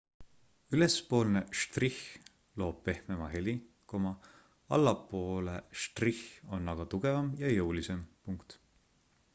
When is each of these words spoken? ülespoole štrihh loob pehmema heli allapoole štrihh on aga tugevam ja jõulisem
ülespoole 0.75 1.41
štrihh 1.63 1.99
loob 2.61 2.79
pehmema 2.87 3.27
heli 3.35 3.55
allapoole 4.79 5.55
štrihh 5.85 6.25
on 6.57 6.75
aga 6.77 6.89
tugevam 6.97 7.33
ja 7.45 7.55
jõulisem 7.59 8.05